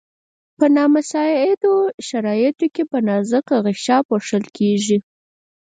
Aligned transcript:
په 0.57 0.65
نامساعدو 0.75 1.73
شرایطو 2.07 2.65
کې 2.73 2.83
په 2.91 2.97
نازکه 3.07 3.55
غشا 3.65 3.97
پوښل 4.09 4.43
کیږي. 4.57 4.97